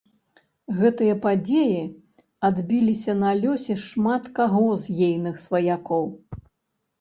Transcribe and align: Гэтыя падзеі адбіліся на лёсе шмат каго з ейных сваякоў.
Гэтыя 0.77 1.17
падзеі 1.25 1.83
адбіліся 2.49 3.15
на 3.19 3.35
лёсе 3.43 3.75
шмат 3.85 4.23
каго 4.41 4.65
з 4.87 4.97
ейных 5.11 5.35
сваякоў. 5.45 6.05